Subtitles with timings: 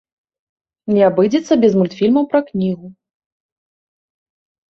[0.93, 2.87] Не абыдзецца без мультфільмаў пра кнігу.